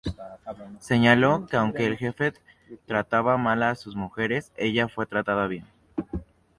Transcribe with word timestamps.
Señaló 0.79 1.45
que 1.45 1.57
aunque 1.57 1.85
el 1.85 1.95
jefe 1.95 2.33
trataba 2.87 3.37
mal 3.37 3.61
a 3.61 3.75
sus 3.75 3.95
mujeres, 3.95 4.51
ella 4.57 4.87
fue 4.87 5.05
tratada 5.05 5.45
bien. 5.45 5.67